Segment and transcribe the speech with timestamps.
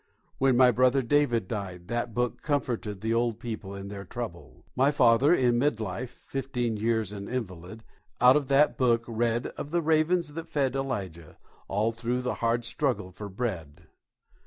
[0.39, 4.65] When my brother David died that book comforted the old people in their trouble.
[4.75, 7.83] My father in mid life, fifteen years an invalid,
[8.19, 11.37] out of that book read of the ravens that fed Elijah
[11.67, 13.89] all through the hard struggle for bread.